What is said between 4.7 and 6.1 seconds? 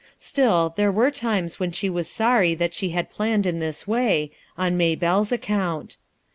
May belle's account.